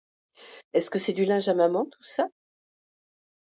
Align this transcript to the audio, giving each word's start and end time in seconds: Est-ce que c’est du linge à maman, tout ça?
Est-ce 0.73 0.89
que 0.89 0.97
c’est 0.97 1.13
du 1.13 1.25
linge 1.25 1.47
à 1.47 1.53
maman, 1.53 1.85
tout 1.85 2.01
ça? 2.03 2.27